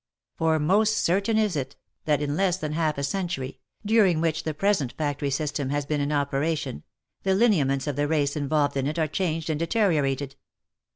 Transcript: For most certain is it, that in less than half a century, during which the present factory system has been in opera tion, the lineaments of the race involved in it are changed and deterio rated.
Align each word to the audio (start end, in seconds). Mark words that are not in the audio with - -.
For 0.33 0.57
most 0.57 0.97
certain 0.97 1.37
is 1.37 1.55
it, 1.55 1.75
that 2.05 2.23
in 2.23 2.35
less 2.35 2.57
than 2.57 2.71
half 2.71 2.97
a 2.97 3.03
century, 3.03 3.59
during 3.85 4.19
which 4.19 4.41
the 4.41 4.53
present 4.55 4.93
factory 4.93 5.29
system 5.29 5.69
has 5.69 5.85
been 5.85 6.01
in 6.01 6.11
opera 6.11 6.55
tion, 6.55 6.81
the 7.21 7.35
lineaments 7.35 7.85
of 7.85 7.95
the 7.97 8.07
race 8.07 8.35
involved 8.35 8.75
in 8.75 8.87
it 8.87 8.97
are 8.97 9.05
changed 9.07 9.51
and 9.51 9.61
deterio 9.61 10.01
rated. 10.01 10.37